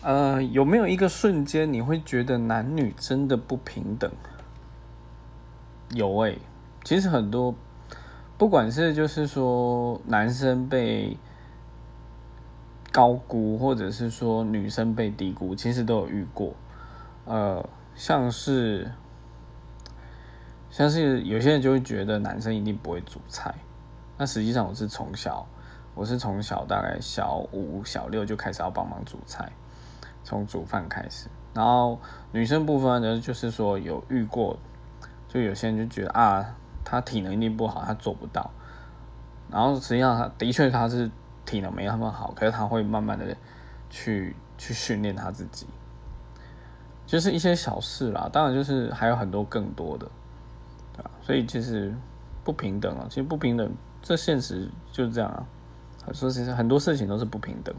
[0.00, 4.10] 呃，有没有一个瞬间你会觉得男女真的不平等？
[5.94, 6.38] 有诶，
[6.84, 7.54] 其实很多，
[8.36, 11.16] 不管是就是说男生被
[12.92, 16.54] 高估，或者是说女生被低估，其实都有遇过。
[17.24, 18.90] 呃，像是
[20.70, 23.52] 像是有些人就会觉得男生一定不会煮菜，
[24.16, 25.44] 那实际上我是从小，
[25.94, 29.50] 我是从小大概小五、小六就开始要帮忙煮菜。
[30.28, 31.98] 从煮饭开始，然后
[32.32, 34.58] 女生部分呢，就是说有遇过，
[35.26, 38.50] 就有些人就觉得啊，她体能一定不好，她做不到。
[39.50, 41.10] 然后实际上，她的确她是
[41.46, 43.34] 体能没他们好，可是她会慢慢的
[43.88, 45.66] 去去训练她自己，
[47.06, 48.28] 就是一些小事啦。
[48.30, 50.06] 当然，就是还有很多更多的，
[50.92, 51.10] 对吧？
[51.22, 51.94] 所以其实
[52.44, 53.72] 不平等啊，其实不平等，
[54.02, 55.46] 这现实就是这样啊。
[56.12, 57.74] 说实，很多事情都是不平等。